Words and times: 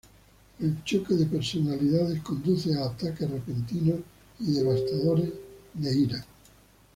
El 0.59 0.83
choque 0.83 1.13
de 1.13 1.27
personalidades 1.27 2.23
conduce 2.23 2.73
a 2.73 2.85
ataques 2.85 3.29
repentinos 3.29 3.99
y 4.39 4.51
devastadores 4.53 5.29
de 5.75 5.95
ira. 5.95 6.25